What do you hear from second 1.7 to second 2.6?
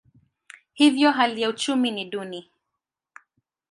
ni duni.